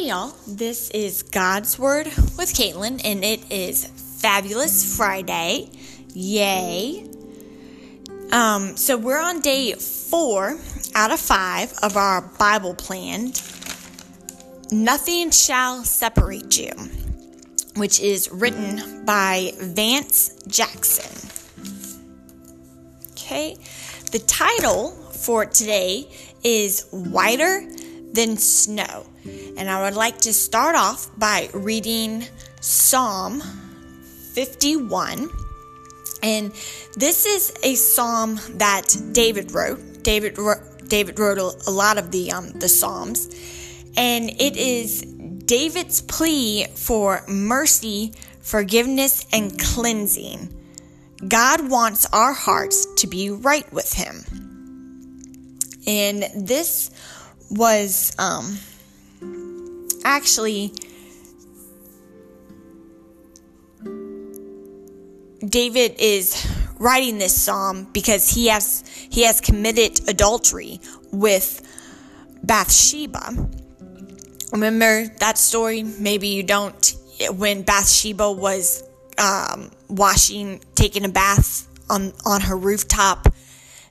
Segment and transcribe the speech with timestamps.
[0.00, 5.68] Hey y'all, this is God's Word with Caitlin, and it is Fabulous Friday.
[6.14, 7.06] Yay!
[8.32, 10.58] Um, so we're on day four
[10.94, 13.34] out of five of our Bible plan.
[14.72, 16.72] Nothing shall separate you,
[17.76, 21.28] which is written by Vance Jackson.
[23.10, 23.58] Okay,
[24.12, 26.08] the title for today
[26.42, 27.68] is Whiter
[28.12, 29.06] than snow.
[29.56, 32.24] And I would like to start off by reading
[32.60, 33.40] Psalm
[34.32, 35.28] 51.
[36.22, 36.52] And
[36.96, 40.02] this is a psalm that David wrote.
[40.02, 43.28] David wrote, David wrote a, lot of the um, the psalms,
[43.96, 50.54] and it is David's plea for mercy, forgiveness, and cleansing.
[51.26, 54.24] God wants our hearts to be right with Him.
[55.86, 56.90] And this
[57.50, 58.58] was um,
[60.04, 60.72] actually
[65.44, 66.46] David is
[66.78, 70.80] writing this psalm because he has he has committed adultery
[71.12, 71.62] with
[72.44, 73.48] Bathsheba.
[74.52, 75.82] Remember that story?
[75.82, 76.94] Maybe you don't.
[77.36, 78.82] When Bathsheba was
[79.18, 83.32] um, washing, taking a bath on on her rooftop,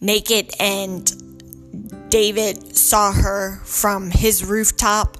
[0.00, 1.10] naked, and
[2.14, 5.16] David saw her from his rooftop,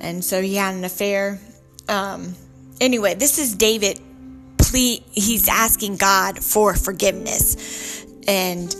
[0.00, 1.38] and so he had an affair.
[1.86, 2.34] Um,
[2.80, 4.00] anyway, this is David.
[4.72, 8.74] He's asking God for forgiveness, and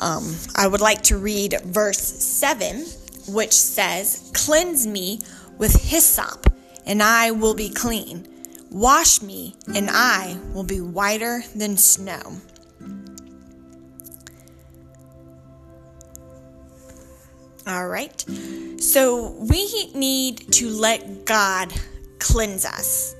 [0.00, 2.84] um, I would like to read verse seven,
[3.28, 5.20] which says, "Cleanse me
[5.58, 6.52] with hyssop,
[6.86, 8.26] and I will be clean.
[8.68, 12.40] Wash me, and I will be whiter than snow."
[17.66, 18.24] All right.
[18.78, 21.72] So we need to let God
[22.18, 23.14] cleanse us.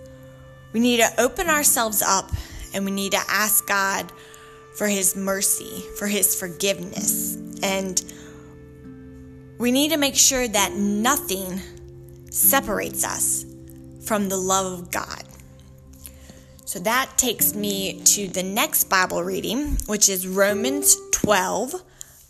[0.73, 2.31] We need to open ourselves up
[2.73, 4.11] and we need to ask God
[4.77, 7.37] for His mercy, for His forgiveness.
[7.63, 8.03] And
[9.59, 11.61] we need to make sure that nothing
[12.31, 13.45] separates us
[14.05, 15.25] from the love of God.
[16.65, 21.75] So that takes me to the next Bible reading, which is Romans 12,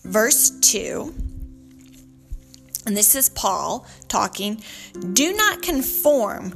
[0.03, 1.30] verse 2
[2.91, 4.65] and this is Paul talking,
[5.13, 6.51] do not conform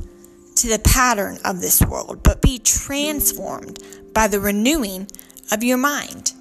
[0.57, 3.79] to the pattern of this world, but be transformed
[4.13, 5.07] by the renewing
[5.53, 6.33] of your mind.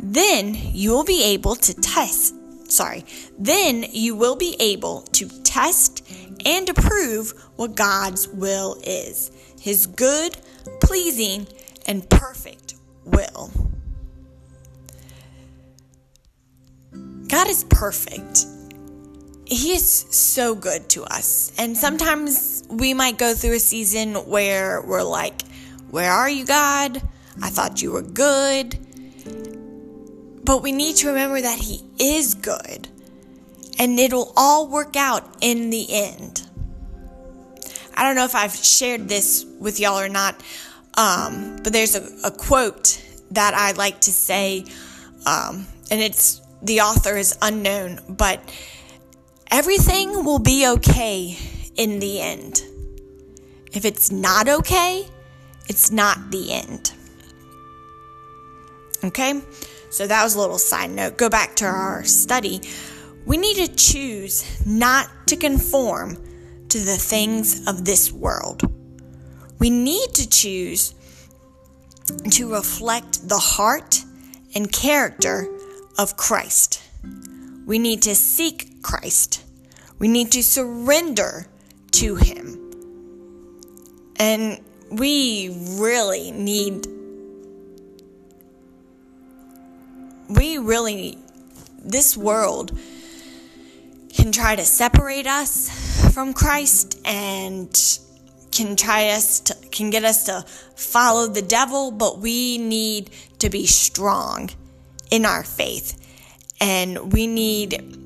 [0.00, 2.34] Then you will be able to test,
[2.68, 3.04] sorry,
[3.38, 6.04] then you will be able to test
[6.44, 9.30] and approve what God's will is
[9.60, 10.36] his good,
[10.80, 11.46] pleasing,
[11.86, 12.74] and perfect
[13.04, 13.52] will.
[17.28, 18.46] God is perfect
[19.46, 21.52] he is so good to us.
[21.56, 25.42] And sometimes we might go through a season where we're like,
[25.90, 27.00] Where are you, God?
[27.40, 28.76] I thought you were good.
[30.44, 32.88] But we need to remember that He is good.
[33.78, 36.42] And it'll all work out in the end.
[37.94, 40.42] I don't know if I've shared this with y'all or not,
[40.94, 44.66] um, but there's a, a, quote that I like to say,
[45.26, 48.40] um, and it's the author is unknown, but
[49.56, 51.34] everything will be okay
[51.76, 52.62] in the end.
[53.72, 55.06] If it's not okay,
[55.66, 56.92] it's not the end.
[59.02, 59.40] Okay?
[59.88, 61.16] So that was a little side note.
[61.16, 62.60] Go back to our study.
[63.24, 66.22] We need to choose not to conform
[66.68, 68.60] to the things of this world.
[69.58, 70.94] We need to choose
[72.30, 74.04] to reflect the heart
[74.54, 75.48] and character
[75.98, 76.82] of Christ.
[77.64, 79.42] We need to seek Christ.
[79.98, 81.48] We need to surrender
[81.90, 82.70] to Him.
[84.14, 84.60] And
[84.92, 86.86] we really need,
[90.28, 91.18] we really,
[91.84, 92.78] this world
[94.14, 97.68] can try to separate us from Christ and
[98.52, 100.42] can try us to, can get us to
[100.76, 103.10] follow the devil, but we need
[103.40, 104.50] to be strong
[105.10, 106.00] in our faith
[106.60, 108.05] and we need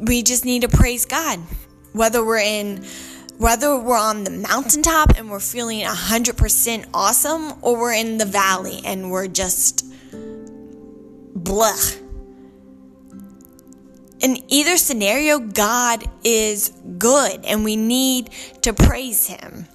[0.00, 1.38] we just need to praise God.
[1.92, 2.84] Whether we're in
[3.38, 8.82] whether we're on the mountaintop and we're feeling 100% awesome or we're in the valley
[8.84, 9.86] and we're just
[11.34, 11.74] blah.
[14.20, 18.28] In either scenario God is good and we need
[18.60, 19.66] to praise him.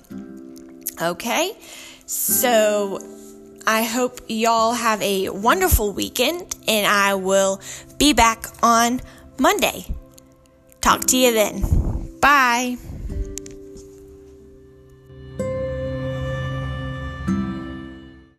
[1.01, 1.57] Okay?
[2.05, 2.99] So
[3.65, 7.59] I hope y'all have a wonderful weekend, and I will
[7.97, 9.01] be back on
[9.39, 9.87] Monday.
[10.85, 11.63] Talk to you then.
[12.21, 12.77] Bye.